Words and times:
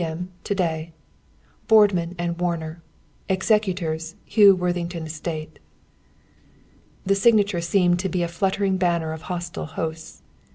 M. 0.03 0.29
to 0.45 0.55
day. 0.55 0.93
"BOARDMAN 1.67 2.15
AND 2.17 2.39
WARNER, 2.39 2.81
"Executors, 3.29 4.15
Hugh 4.25 4.55
Worthington 4.55 5.05
Estate." 5.05 5.59
The 7.05 7.13
signature 7.13 7.61
seemed 7.61 7.99
to 7.99 8.09
be 8.09 8.23
a 8.23 8.27
fluttering 8.27 8.77
banner 8.77 9.13
of 9.13 9.21
hostile 9.29 9.67
hosts. 9.67 10.23